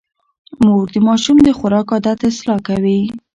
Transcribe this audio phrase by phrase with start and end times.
[0.63, 3.01] مور د ماشوم د خوراک عادت اصلاح کوي.